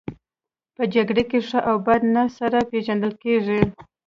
په 0.75 0.83
جګړه 0.93 1.23
کې 1.29 1.39
ښه 1.47 1.59
او 1.69 1.75
بد 1.85 2.01
نه 2.15 2.23
سره 2.37 2.57
پېژندل 2.69 3.13
کیږي 3.23 3.61